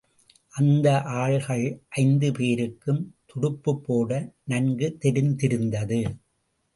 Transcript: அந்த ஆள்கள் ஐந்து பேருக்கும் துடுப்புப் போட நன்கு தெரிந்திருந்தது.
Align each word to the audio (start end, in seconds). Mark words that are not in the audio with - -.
அந்த 0.53 0.87
ஆள்கள் 1.15 1.65
ஐந்து 1.89 2.31
பேருக்கும் 2.31 3.01
துடுப்புப் 3.25 3.83
போட 3.83 4.09
நன்கு 4.43 4.97
தெரிந்திருந்தது. 4.99 6.01